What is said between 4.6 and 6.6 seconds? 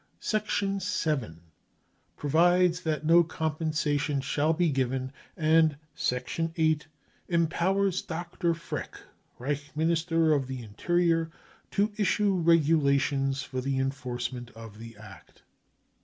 given, and ^"